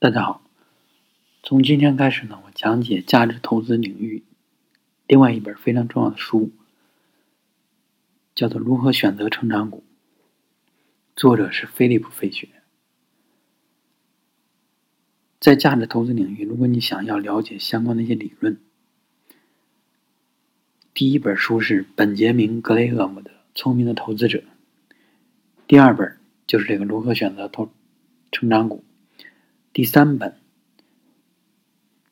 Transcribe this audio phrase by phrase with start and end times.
[0.00, 0.42] 大家好，
[1.42, 4.22] 从今天开始呢，我讲解价值投资领域
[5.06, 6.50] 另外一本非常重要的书，
[8.34, 9.78] 叫做《如何选择成长股》，
[11.16, 12.48] 作者是菲利普·费雪。
[15.40, 18.58] 在价值投资领域，如果你想要了解相关的一些理论，
[20.92, 24.38] 第一本书是本杰明·格雷厄姆的《聪明的投资者》，
[25.66, 27.72] 第二本就是这个《如何选择投
[28.30, 28.84] 成长股》。
[29.74, 30.36] 第三本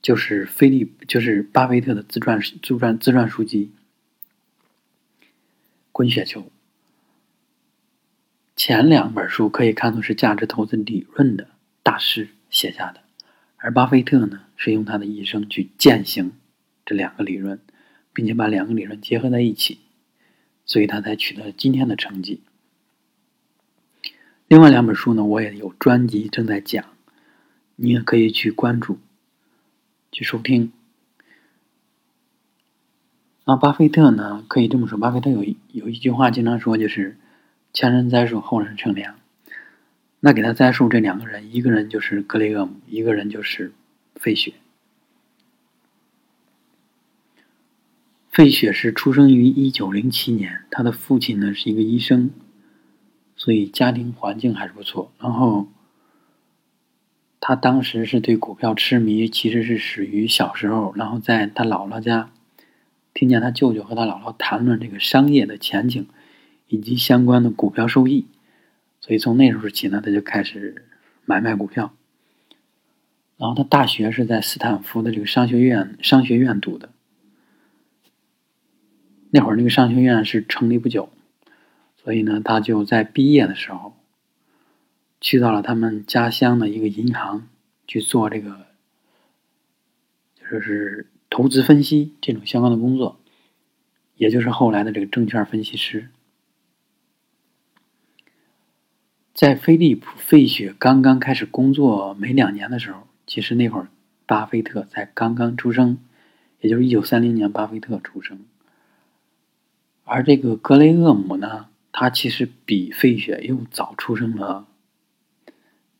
[0.02, 3.70] 就是菲利，就是巴菲特的自传自传自传书籍
[5.92, 6.40] 《滚雪球》。
[8.56, 11.50] 前两本书可以看作是价值投资理论的
[11.84, 13.00] 大师写下的，
[13.58, 16.32] 而巴菲特呢是用他的一生去践行
[16.84, 17.60] 这两个理论，
[18.12, 19.78] 并且把两个理论结合在一起，
[20.66, 22.42] 所以他才取得了今天的成绩。
[24.48, 26.84] 另外两本书呢，我也有专辑正在讲。
[27.76, 28.98] 你也可以去关注、
[30.10, 30.72] 去收听。
[33.44, 34.44] 那巴菲特呢？
[34.46, 37.18] 可以这么说，巴菲特有有一句话经常说，就是
[37.74, 39.16] “前人栽树，后人乘凉”。
[40.20, 43.72] 那给他栽树这两个人，一个人就是格雷厄姆，一个人就是
[44.14, 44.54] 费雪。
[48.30, 52.30] 费雪是出生于一九零七年，他的父亲呢是一个医生，
[53.34, 55.10] 所以家庭环境还是不错。
[55.18, 55.66] 然后。
[57.44, 62.30] 他当时是对股票痴迷，其实是始于小时候，然后在他姥姥家，
[63.12, 66.06] 听见他舅舅和他姥姥谈论这个商业的前景，
[66.68, 68.26] 以及相关的股票收益，
[69.00, 70.84] 所以从那时候起呢，他就开始
[71.24, 71.92] 买卖股票。
[73.38, 76.90] 然后他大学是在斯坦福的这个商学院商学院读的，
[79.30, 81.08] 那会儿那个商学院是成立不久，
[82.04, 83.96] 所以呢，他就在毕业的时候。
[85.22, 87.46] 去到了他们家乡的一个银行
[87.86, 88.66] 去做这个，
[90.34, 93.20] 就是投资分析这种相关的工作，
[94.16, 96.08] 也就是后来的这个证券分析师。
[99.32, 103.88] 在菲利普·费雪刚刚开始工作没两年的时候，其实那会儿
[104.26, 105.98] 巴菲特才刚刚出生，
[106.60, 108.40] 也就是一九三零年巴菲特出生，
[110.02, 114.66] 而这个格雷厄姆呢，他其实比费雪又早出生了。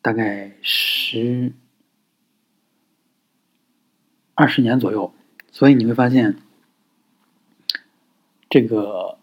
[0.03, 1.53] 大概十
[4.35, 5.15] 二十年左右，
[5.53, 6.39] 所以你会发现，
[8.51, 9.17] 这个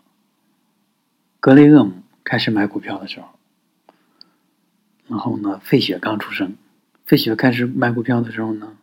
[1.41, 3.27] 格雷厄姆开始买股票的时候，
[5.09, 6.55] 然后呢，费雪刚出生，
[7.05, 8.77] 费雪开始买股票的时候呢，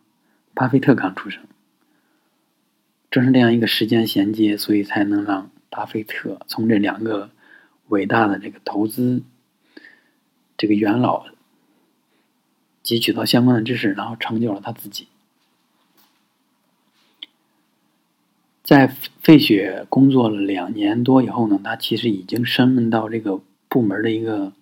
[0.53, 1.41] 巴菲特刚出生，
[3.09, 7.31] 正是这样一个时间衔接，所以才能让巴菲特从这两个
[7.87, 9.23] 伟大的这个投资
[10.57, 11.25] 这个元老。
[12.87, 15.09] 汲取到相关的知识，然后成就了他自己。
[18.63, 24.53] 在费雪工作了两年多以后呢，他其实已经升任到这个部门的一个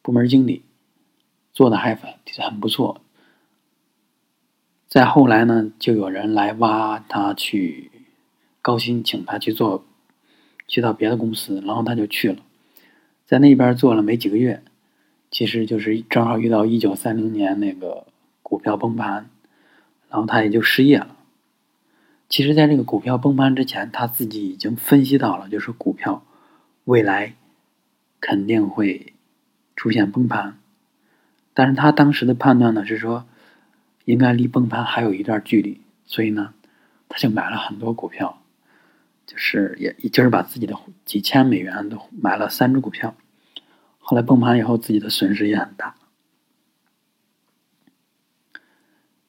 [0.00, 0.62] 部门经理，
[1.52, 3.02] 做的还很很不错。
[4.88, 7.90] 再后来呢，就有人来挖他去，
[8.62, 9.84] 高薪请他去做，
[10.66, 12.38] 去到别的公司，然后他就去了，
[13.26, 14.62] 在那边做了没几个月。
[15.36, 18.06] 其实就是正好遇到一九三零年那个
[18.42, 19.28] 股票崩盘，
[20.08, 21.14] 然后他也就失业了。
[22.26, 26.24] 其实，在这个股票崩盘之前，他自己已经分析到了，就是股票
[26.84, 27.34] 未来
[28.18, 29.12] 肯定会
[29.76, 30.56] 出现崩盘。
[31.52, 33.26] 但是他当时的判断呢是说，
[34.06, 36.54] 应该离崩盘还有一段距离，所以呢，
[37.10, 38.40] 他就买了很多股票，
[39.26, 43.14] 就是也也就是把自己的几千美元都买了三只股票。
[44.08, 45.96] 后来崩盘以后，自己的损失也很大。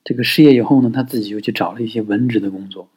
[0.03, 2.87] 这个失业以后呢，他自己又去找了一些文职的工作，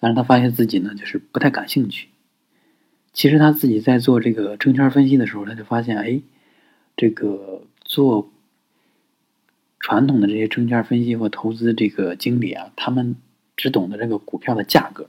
[0.00, 2.08] 但是他发现自己呢，就是不太感兴趣。
[3.12, 6.20] 其实他自己在做这个证券分析的时候，他就发现，哎，
[6.96, 8.28] 这个做
[9.78, 13.14] 传统的这些证券分析或投资这个经理啊，他们
[13.56, 15.08] 只懂得这个股票的价格，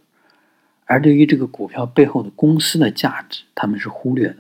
[0.85, 4.37] 而对于这个股票背后的公司的价值，他们是忽略的。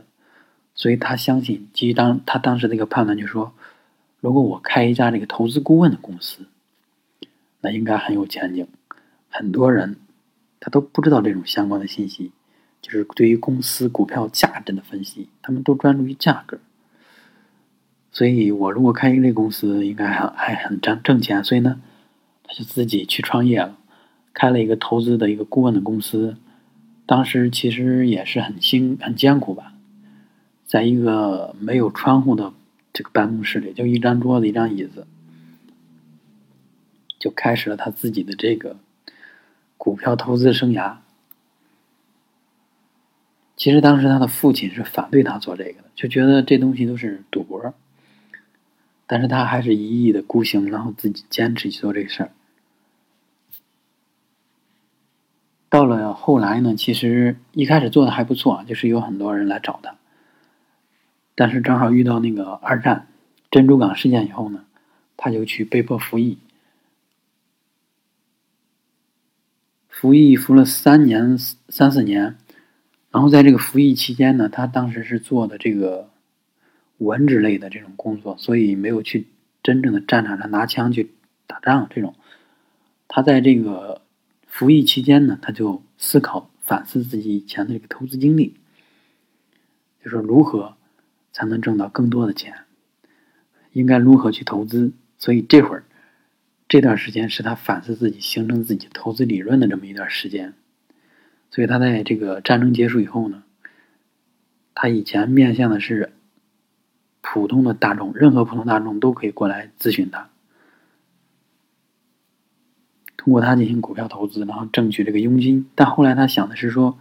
[0.77, 3.51] 所以他相信，基于当他当时的一个判断，就是说，
[4.21, 6.45] 如果我开一家这个投资顾问的公司，
[7.61, 8.67] 那应该很有前景。
[9.29, 9.97] 很多人
[10.59, 12.31] 他都不知道这种相关的信息，
[12.81, 16.59] 就是对于公司股票价值的分析，他们都专注于价格。
[18.11, 21.43] 所以我如果开一个公司，应该还还很挣挣钱。
[21.43, 21.81] 所以呢，
[22.43, 23.77] 他就自己去创业了，
[24.33, 26.37] 开了一个投资的一个顾问的公司。
[27.07, 29.73] 当时其实也是很辛很艰苦吧。
[30.67, 32.53] 在一个没有窗户的
[32.93, 35.07] 这个办公室里，就一张桌子、一张椅子，
[37.17, 38.75] 就开始了他自己的这个
[39.77, 40.97] 股票投资生涯。
[43.55, 47.73] 其实当时他的父亲是反对他做这个的，就觉得这东西都是赌博。
[49.07, 52.31] 但是他还是一意的孤行，然后自己坚持去做这个事儿。
[55.69, 59.95] 到了后来呢，其实一开始做的还不错，就是有很多人来找他。
[61.37, 63.07] 但是正好遇到那个二战
[63.49, 64.65] 珍珠港事件以后呢，
[65.15, 66.37] 他就去被迫服役。
[69.87, 72.35] 服役服了三年三四年，
[73.11, 76.09] 然后在这个服役期间呢，他当时是做的这个。
[76.99, 79.27] 文职类的这种工作，所以没有去
[79.61, 81.11] 真正的战场上拿枪去
[81.45, 81.87] 打仗。
[81.91, 82.15] 这种，
[83.07, 84.01] 他在这个
[84.47, 88.55] 服役期间呢，他就思考反思自己以前的这个投资经历，
[90.03, 90.75] 就说如何
[91.37, 92.55] 才能挣到更多的钱，
[93.71, 94.93] 应该如何去投资。
[95.19, 95.83] 所以这会儿
[96.67, 100.55] 这段时间是他反思自己、形成自己投资理论的这么一段时间。
[101.51, 103.43] 所以他在这个战争结束以后呢，
[104.73, 106.13] 他以前面向的是。
[107.29, 110.29] 普通的大众，任何普通大众都可以过来咨询他，
[113.17, 115.69] 通过他进行股票投资，然后挣取这个佣金。
[115.75, 116.97] 但后来他想的是说，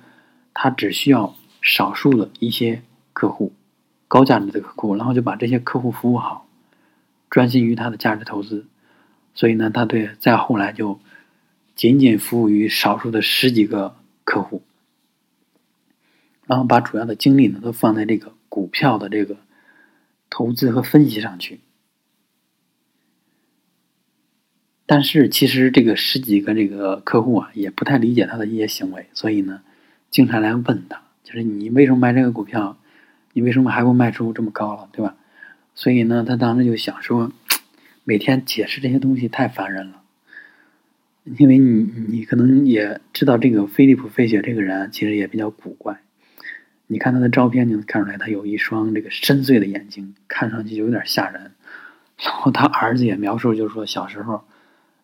[0.52, 3.52] 他只需要少数的一些客户，
[4.08, 6.48] 高价值的客户，然后就把这些客户服务好，
[7.30, 8.66] 专心于他的价值投资。
[9.34, 11.00] 所以呢，他对再后来就
[11.74, 14.62] 仅仅服务于少数的十几个客户，
[16.46, 19.36] 然后把主要的精力呢都放在这个股票的这个。
[20.28, 21.60] 投资和分析上去，
[24.84, 29.62] 但是其实这个十几个这个客户啊，也不太理解他的一些行为，所以呢，
[30.10, 32.76] 经常来问他，就是你为什么买这个股票？
[33.36, 35.14] 你为什么还不卖出这么高了，对吧？
[35.74, 37.30] 所以呢，他当时就想说，
[38.02, 40.00] 每天解释这些东西太烦人了，
[41.24, 46.00] 因为你你可能也知道，这个菲利普·费雪这个人其实也比较古怪。
[46.86, 51.52] 你看他的照片，就能看出来他有一双这个深邃的眼睛，看上去就有点吓人。
[52.16, 54.44] 然后他儿子也描述，就是说小时候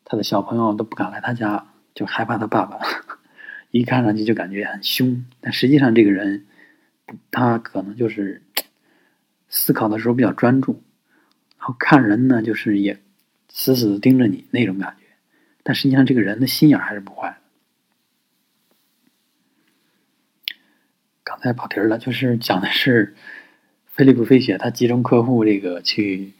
[0.06, 2.78] 他的小朋友都不敢来他家，就害怕他爸爸，
[3.70, 5.22] 一看上去就感觉很凶。
[5.42, 6.46] 但实际上这个人，
[7.30, 8.42] 他可能就是
[9.48, 10.82] 思考的时候比较专注，
[11.58, 13.00] 然后看人呢就是也
[13.48, 15.06] 死死的盯着你那种感觉。
[15.62, 17.38] 但实际上这个人的心眼还是不坏。
[21.24, 23.14] 刚才跑题了，就是讲的是
[23.86, 26.32] 飞利浦飞雪，他集中客户这个去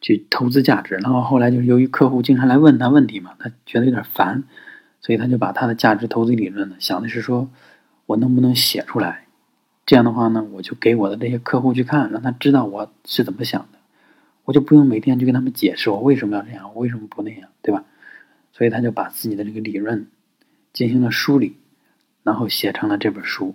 [0.00, 4.44] 去投资价值，然后后来就是由于客户经常来问他问题嘛，他觉得有点烦，
[5.00, 7.50] 所以他就把他的价值投资理论呢，想的是说
[8.06, 9.26] 我能不能写出来，
[9.92, 13.78] 这样的话呢，我就给我的这些客户去看，让他知道我是怎么想的，
[14.46, 17.84] 我就不用每天去跟他们解释我为什么要这样，我为什么不那样，对吧？
[18.54, 20.08] 所以他就把自己的这个理论
[20.72, 21.58] 进行了梳理，
[22.22, 23.54] 然后写成了这本书。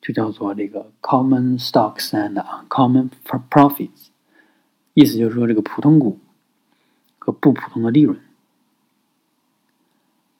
[0.00, 3.10] 就叫做这个 common stocks and Common
[3.48, 4.08] profits，
[4.94, 6.18] 意思就是说这个普通股
[7.20, 8.18] 和不普通的利润。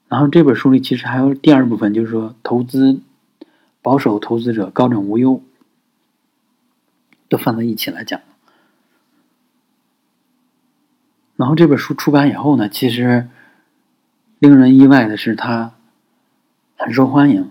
[0.08, 3.00] 然后这本书里其实还有第二部分，就是说投资
[3.82, 5.42] 保守投资者高枕无忧，
[7.28, 8.20] 都放在一起来讲。
[11.36, 13.28] 然后这本书出版以后呢，其实
[14.38, 15.72] 令人意外的是，它
[16.76, 17.50] 很受欢迎。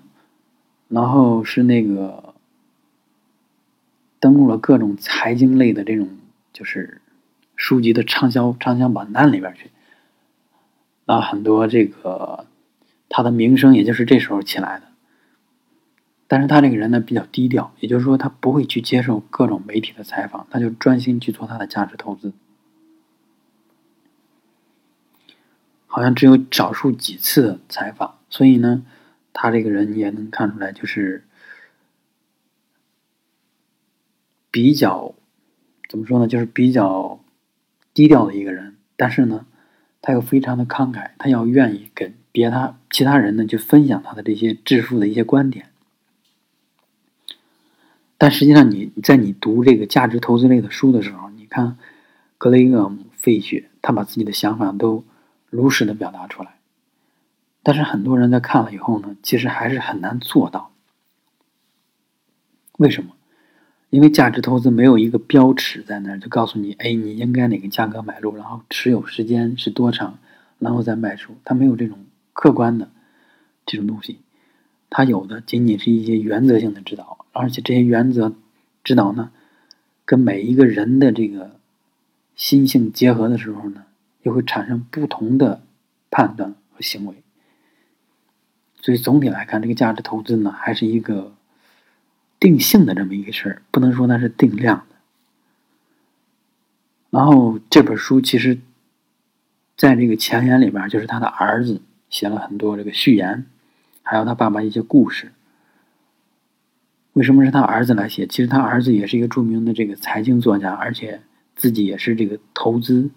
[0.87, 2.33] 然后是那个
[4.19, 6.09] 登录了各种财经类的这种
[6.51, 6.99] 就是
[7.55, 9.69] 书籍的畅销畅销榜单里边去，
[11.05, 12.47] 那，很多这个
[13.07, 14.88] 他的名声也就是这时候起来的。
[16.29, 22.31] 但是他这个人呢比较低调，也就是说他不会去接受各种媒体的采访，他就专心去做他的价值投资。
[25.87, 28.85] 好像只有少数几次采访，所以呢。
[29.31, 31.23] 他这个人也能看出来，就是
[34.51, 35.13] 比较
[35.87, 36.27] 怎么说呢？
[36.27, 37.23] 就是比较
[37.93, 38.75] 低调的一个人。
[38.97, 39.45] 但是呢，
[40.01, 45.68] 他又非常的慷慨，他要愿意跟别他其他人呢去分享他的这些致富的一些观点。
[48.19, 51.77] 但实际上，你在你读这个价值投资类的书的时候，你看
[52.37, 55.03] 格雷厄姆·费雪，他把自己的想法都
[55.49, 56.57] 如实的表达出来。
[57.63, 60.71] 但是很多人在看了以后呢，其实还是很难做到。
[62.77, 63.11] 为什么？
[63.89, 70.19] 因为价值投资没有一个标尺在那儿，就告诉你，哎，你应该哪个价格买入，然后持有时间是多长，
[70.59, 71.35] 然后再卖出。
[71.45, 72.89] 它没有这种客观的
[73.65, 74.19] 这种东西，
[74.89, 78.33] 它有的仅仅是一些原则性的指导，而且这些原则
[78.83, 79.31] 指导呢，
[80.05, 81.59] 跟每一个人的这个
[82.35, 83.85] 心性结合的时候呢，
[84.23, 85.61] 也会产生不同的
[86.09, 87.15] 判断和行为。
[88.81, 91.35] 所以总体来看，这个价值投资呢，还是一个
[92.39, 94.95] 定性的这么一个事儿，不能说它是定量的。
[97.09, 98.59] 然后这本书其实，
[99.75, 103.45] 在这个前言里边，就是他的儿子写了很多这个序言，
[104.09, 105.31] 还有他爸爸一些故事。
[107.13, 108.25] 为什么是他儿子来写？
[108.25, 111.21] 其实他儿子也是一个著名的这个财经作家，而且
[111.55, 113.11] 自己也是这个投资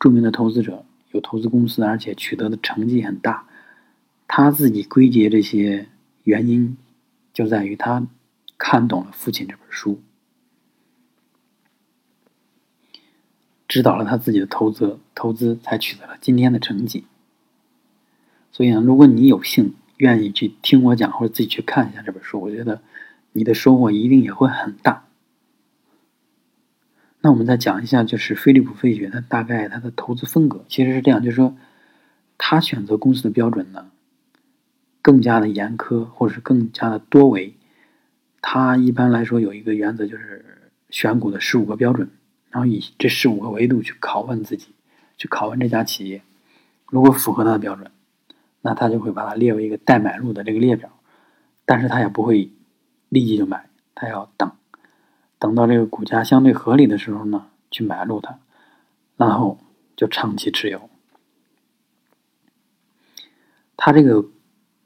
[0.00, 3.46] 著名的投资者，有投资公司，而且取得的成绩很大。
[4.26, 5.86] 他自己归结这些
[6.24, 6.76] 原因，
[7.32, 8.04] 就在于他
[8.58, 10.00] 看懂了父亲这本书，
[13.68, 17.04] 指导了他自己的投资，投资才取得了今天的成绩。
[18.50, 22.82] 所以呢，如果你有幸愿意去听我讲，或者自己去看一下这本书，我觉得
[23.32, 25.04] 你的收获一定也会很大。
[27.20, 31.56] 那我们再讲一下，就是菲利普·费雪他大概他的投资风格其实是这样，就是说
[32.38, 33.90] 他选择公司的标准呢。
[35.02, 37.54] 更加的严苛，或者是更加的多维。
[38.42, 42.10] 他一般来说有一个原则，就是选股的十五个标准，
[42.50, 44.74] 然后以这十五个维度去拷问自己，
[45.16, 46.22] 去拷问这家企业。
[46.86, 47.88] 如果符合他的标准，
[48.66, 50.90] 那他就会把它列为一个待买入的这个列表。
[51.64, 52.50] 但是他也不会
[53.08, 54.50] 立即就买，他要等，
[55.38, 58.40] 等到这个股价相对合理的时候呢，去买入它，
[59.16, 59.58] 然后
[59.94, 60.90] 就长期持有。
[63.76, 64.26] 他这个。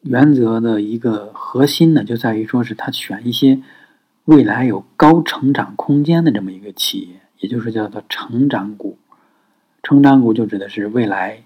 [0.02, 3.60] 原则的一个核心呢，就在于说是他选一些
[4.24, 8.96] 未来有高成长空间的这么一个企业，也就是叫做成长股。
[9.82, 11.42] 成长股就指的是未来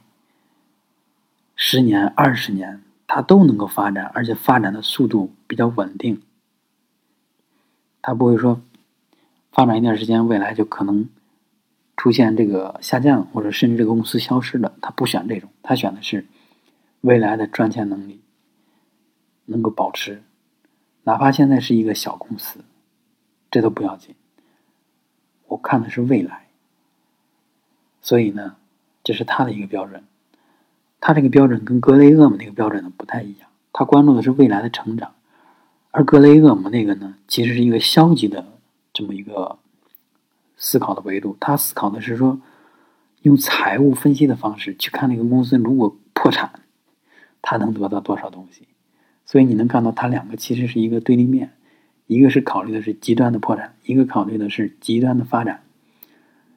[1.75, 6.23] 十年、二十年它都能够发展，而且发展的速度比较稳定。
[8.01, 8.63] 它不会说
[9.51, 11.09] 发展一段时间，未来就可能
[11.97, 14.73] 出现这个下降，或者甚至这个公司消失了。
[14.81, 16.29] 他不选这种，他选的是
[17.01, 18.21] 未来的赚钱能力。
[19.47, 20.23] 能够保持，
[21.03, 22.61] 哪怕现在是一个小公司，
[23.51, 24.15] 这都不要紧。
[25.49, 26.47] 我看的是未来，
[28.01, 28.55] 所以呢，
[29.03, 30.05] 这是他的一个标准。
[31.07, 35.13] 他这个标准跟格雷厄姆那个标准呢不太一样，他关注的是未来的成长，
[35.91, 38.47] 而格雷厄姆那个呢，其实是一个消极的
[38.95, 39.59] 这么一个
[40.57, 41.37] 思考的维度。
[41.39, 42.41] 他思考的是说，
[43.21, 46.51] 用财务分析的方式去看那个公司如果破产，
[47.43, 48.67] 他能得到多少东西。
[49.27, 51.53] 所以你能看到，他两个其实是一个对立面，
[52.07, 55.65] 一个是考虑的是极端的破产，一个考虑的是极端的发展。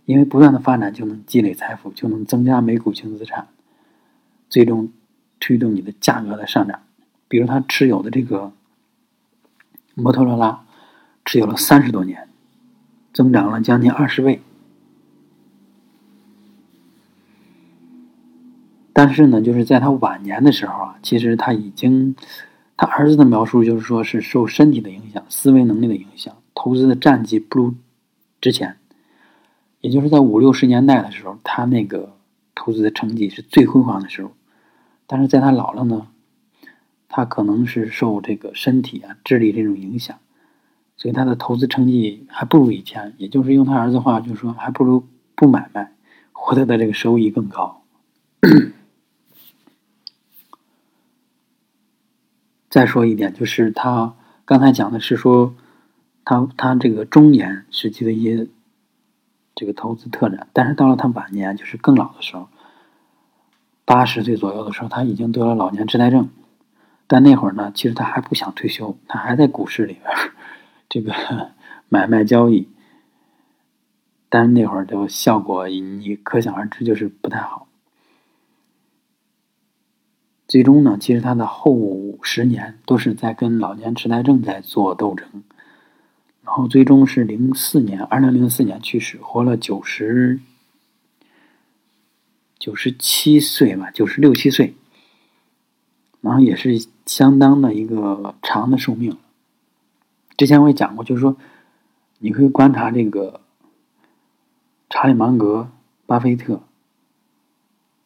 [0.05, 3.49] 因为不断的发展就能积累财富，就能增加每股净资产，
[4.49, 4.91] 最终
[5.39, 6.81] 推动你的价格的上涨。
[7.27, 8.51] 比如他持有的这个
[9.95, 10.63] 摩托罗拉，
[11.25, 12.27] 持有了三十多年，
[13.13, 14.41] 增长了将近二十倍。
[18.93, 22.15] 但是呢，就是在他晚年的时候啊，其实他已经。
[22.79, 27.73] 他儿子的描述就是说，是受身体的影响、思维能力的影响，投资的战绩不如
[28.39, 28.77] 之前。
[29.81, 32.15] 也就是在五六十年代的时候，他那个
[32.53, 34.31] 投资的成绩是最辉煌的时候。
[35.07, 36.09] 但是在他老了呢，
[37.07, 40.19] 他可能是受这个身体啊、智力这种影响，
[40.97, 43.15] 所以他的投资成绩还不如以前。
[43.17, 45.93] 也就是用他儿子话，就是说，还不如不买卖，
[46.33, 47.83] 获得的这个收益更高。
[52.69, 55.55] 再说一点，就是他刚才讲的是说，
[56.25, 58.49] 他他这个中年时期的一些
[59.55, 62.49] 这个投资特点，但是到了他晚年，就是更老的时候，
[63.87, 66.29] 八十岁左右的时候，他已经得了老年痴呆症。
[67.07, 70.13] 但那会儿呢，其实他还不想退休，他还在股市里边
[70.89, 71.13] 这个
[71.87, 72.67] 买卖交易。
[74.27, 77.69] 但是那会儿的效果，你可想而知，就是不太好。
[80.49, 85.43] 最终呢，其实他的后十年都是在跟老年痴呆症在做斗争，
[86.43, 90.41] 然后最终是零四年，二零零四年去世，活了九十
[92.59, 94.75] 九十七岁吧，九十六七岁，
[96.21, 99.17] 然后也是相当的一个长的寿命。
[100.37, 101.37] 之前我也讲过，就是说，
[102.19, 103.41] 你可以观察这个
[104.89, 105.69] 查理芒格、
[106.05, 106.61] 巴菲特。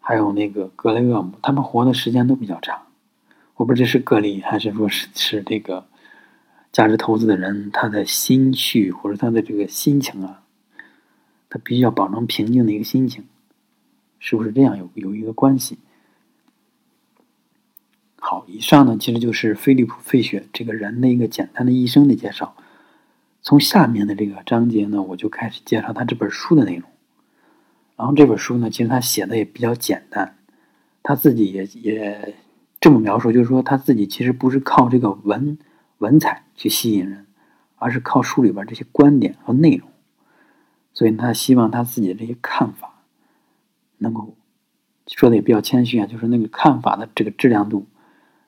[0.03, 2.87] 还有那个格雷厄姆，他们活的时间都比较长。
[3.55, 5.85] 我不知道是个例，还是说是是这个
[6.71, 10.41] 价值投资的人他的心绪或者他的这个心情啊，
[11.49, 13.23] 他必须要保证平静的一个心情，
[14.21, 15.79] 是不是这样有有一个关系？
[18.17, 22.55] 好，以上呢其实就是菲利普·费雪这个人的一个简单的一生的介绍。
[23.41, 26.87] 从下面的这个章节呢，我就开始介绍他这本书的内容。
[27.97, 30.37] 然后这本书呢，其实他写的也比较简单，
[31.01, 32.35] 他自己也也
[32.79, 35.57] 这么描述，就是说他自己其实不是靠这个文
[35.97, 37.25] 文采去吸引人，
[37.77, 39.89] 而是靠书里边这些观点和内容。
[40.93, 42.90] 所以他希望他自己的这些看法
[44.01, 44.35] 能够
[45.07, 47.85] 说的也比较谦虚啊，就是那个看法的这个质量度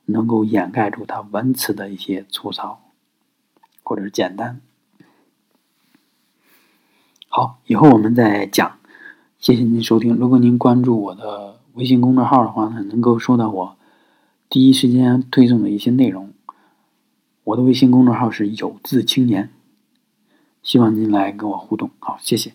[0.06, 2.82] 能够掩盖住他文词的一些粗糙
[3.84, 4.60] 或者是简单。
[7.28, 8.80] 好，以后我们再讲。
[9.40, 10.16] 谢谢您收听。
[10.16, 13.78] 如果您关注我的微信公众号的话呢，能够收到我
[14.48, 16.32] 第一时间推送的一些内容。
[17.44, 19.50] 我的微信公众号是有字青年，
[20.62, 21.92] 希望您来跟我互动。
[22.00, 22.54] 好，谢谢。